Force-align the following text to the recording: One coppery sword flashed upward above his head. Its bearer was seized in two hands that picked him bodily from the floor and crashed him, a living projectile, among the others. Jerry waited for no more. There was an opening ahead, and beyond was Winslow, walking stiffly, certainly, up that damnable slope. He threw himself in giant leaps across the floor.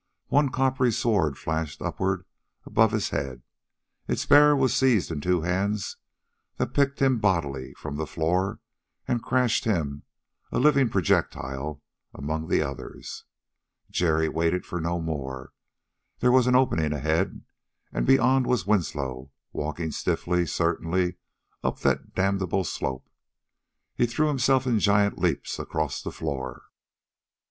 One 0.29 0.49
coppery 0.49 0.91
sword 0.91 1.37
flashed 1.37 1.79
upward 1.79 2.25
above 2.65 2.91
his 2.91 3.09
head. 3.09 3.43
Its 4.07 4.25
bearer 4.25 4.55
was 4.55 4.75
seized 4.75 5.11
in 5.11 5.21
two 5.21 5.41
hands 5.41 5.97
that 6.57 6.73
picked 6.73 6.99
him 6.99 7.19
bodily 7.19 7.75
from 7.75 7.97
the 7.97 8.07
floor 8.07 8.61
and 9.07 9.21
crashed 9.21 9.65
him, 9.65 10.01
a 10.51 10.57
living 10.57 10.89
projectile, 10.89 11.83
among 12.15 12.47
the 12.47 12.63
others. 12.63 13.25
Jerry 13.91 14.27
waited 14.27 14.65
for 14.65 14.81
no 14.81 14.99
more. 14.99 15.53
There 16.17 16.31
was 16.31 16.47
an 16.47 16.55
opening 16.55 16.93
ahead, 16.93 17.43
and 17.93 18.07
beyond 18.07 18.47
was 18.47 18.65
Winslow, 18.65 19.29
walking 19.53 19.91
stiffly, 19.91 20.47
certainly, 20.47 21.17
up 21.63 21.81
that 21.81 22.15
damnable 22.15 22.63
slope. 22.63 23.07
He 23.93 24.07
threw 24.07 24.29
himself 24.29 24.65
in 24.65 24.79
giant 24.79 25.19
leaps 25.19 25.59
across 25.59 26.01
the 26.01 26.11
floor. 26.11 26.63